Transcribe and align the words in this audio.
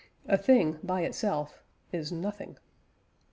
A 0.27 0.35
thing 0.35 0.79
"by 0.81 1.01
itself" 1.01 1.61
is 1.91 2.11
nothing. 2.11 2.57